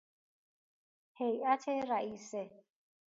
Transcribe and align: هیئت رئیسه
هیئت 1.19 1.65
رئیسه 1.69 2.49